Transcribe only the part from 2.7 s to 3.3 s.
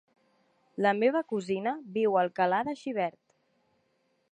de Xivert.